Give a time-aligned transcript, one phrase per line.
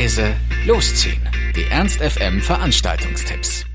[0.00, 0.34] leise,
[0.66, 1.20] losziehen.
[1.54, 3.66] Die Ernst FM Veranstaltungstipps.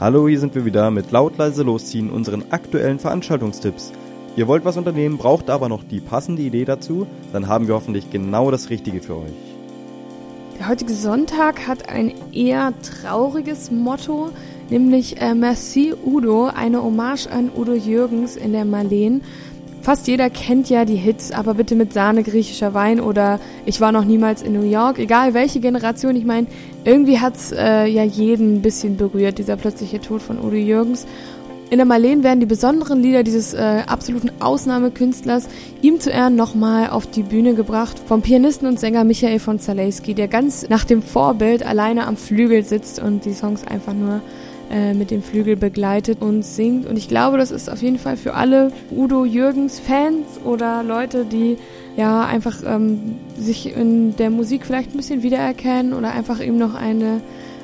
[0.00, 3.92] Hallo, hier sind wir wieder mit laut leise losziehen unseren aktuellen Veranstaltungstipps.
[4.34, 8.10] Ihr wollt was unternehmen, braucht aber noch die passende Idee dazu, dann haben wir hoffentlich
[8.10, 9.32] genau das Richtige für euch.
[10.58, 14.30] Der heutige Sonntag hat ein eher trauriges Motto,
[14.70, 19.22] nämlich äh, Merci Udo, eine Hommage an Udo Jürgens in der Marleen.
[19.86, 23.92] Fast jeder kennt ja die Hits, aber bitte mit Sahne griechischer Wein oder Ich war
[23.92, 24.98] noch niemals in New York.
[24.98, 26.48] Egal welche Generation, ich meine,
[26.84, 31.06] irgendwie hat's äh, ja jeden ein bisschen berührt, dieser plötzliche Tod von Udo Jürgens.
[31.70, 35.46] In der Marleen werden die besonderen Lieder dieses äh, absoluten Ausnahmekünstlers
[35.82, 40.14] ihm zu Ehren nochmal auf die Bühne gebracht vom Pianisten und Sänger Michael von Zalewski,
[40.14, 44.20] der ganz nach dem Vorbild alleine am Flügel sitzt und die Songs einfach nur
[44.70, 46.86] äh, mit dem Flügel begleitet und singt.
[46.86, 51.24] Und ich glaube, das ist auf jeden Fall für alle Udo Jürgens Fans oder Leute,
[51.24, 51.56] die
[51.96, 56.74] ja einfach ähm, sich in der Musik vielleicht ein bisschen wiedererkennen oder einfach ihm noch
[56.74, 57.20] eine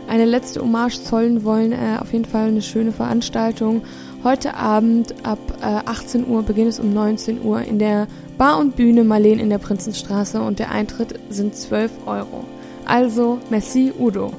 [0.09, 1.73] eine letzte Hommage zollen wollen.
[1.73, 3.83] Äh, auf jeden Fall eine schöne Veranstaltung.
[4.25, 8.07] Heute Abend ab äh, 18 Uhr, beginnt es um 19 Uhr in der
[8.39, 12.45] Bar und Bühne Marleen in der Prinzenstraße und der Eintritt sind 12 Euro.
[12.85, 14.33] Also, merci Udo.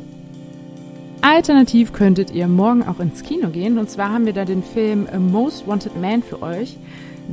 [1.24, 3.78] Alternativ könntet ihr morgen auch ins Kino gehen.
[3.78, 6.76] Und zwar haben wir da den Film A Most Wanted Man für euch.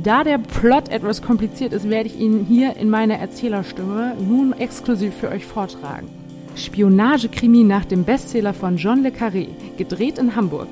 [0.01, 5.13] Da der Plot etwas kompliziert ist, werde ich ihn hier in meiner Erzählerstimme nun exklusiv
[5.15, 6.07] für euch vortragen.
[6.55, 10.69] Spionagekrimi nach dem Bestseller von John Le Carré, gedreht in Hamburg.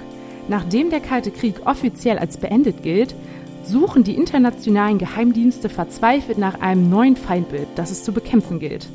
[0.48, 3.16] Nachdem der Kalte Krieg offiziell als beendet gilt,
[3.64, 8.88] suchen die internationalen Geheimdienste verzweifelt nach einem neuen Feindbild, das es zu bekämpfen gilt.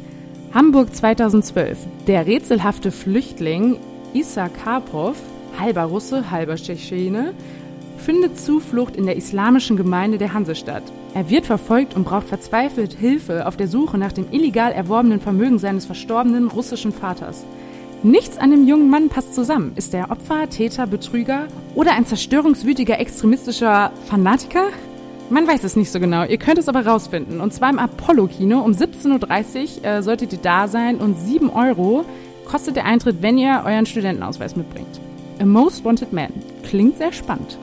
[0.55, 1.77] Hamburg 2012.
[2.07, 3.77] Der rätselhafte Flüchtling
[4.15, 5.17] Issa Karpov,
[5.59, 7.35] halber Russe, halber Tschetschene,
[7.99, 10.85] findet Zuflucht in der islamischen Gemeinde der Hansestadt.
[11.15, 15.59] Er wird verfolgt und braucht verzweifelt Hilfe auf der Suche nach dem illegal erworbenen Vermögen
[15.59, 17.45] seines verstorbenen russischen Vaters.
[18.05, 19.73] Nichts an dem jungen Mann passt zusammen.
[19.75, 24.69] Ist er Opfer, Täter, Betrüger oder ein zerstörungswütiger extremistischer Fanatiker?
[25.31, 26.25] Man weiß es nicht so genau.
[26.25, 27.41] Ihr könnt es aber rausfinden.
[27.41, 32.05] Und zwar im Apollo-Kino um 17.30 Uhr äh, solltet ihr da sein und 7 Euro
[32.45, 35.01] kostet der Eintritt, wenn ihr euren Studentenausweis mitbringt.
[35.41, 36.33] A Most Wanted Man.
[36.63, 37.59] Klingt sehr spannend.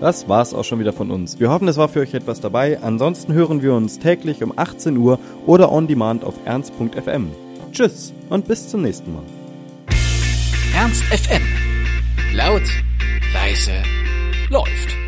[0.00, 1.40] Das war's auch schon wieder von uns.
[1.40, 2.82] Wir hoffen, es war für euch etwas dabei.
[2.82, 7.30] Ansonsten hören wir uns täglich um 18 Uhr oder on demand auf ernst.fm.
[7.72, 9.22] Tschüss und bis zum nächsten Mal.
[10.74, 11.42] Ernst FM.
[12.34, 12.62] Laut,
[13.32, 13.72] leise,
[14.50, 15.05] läuft.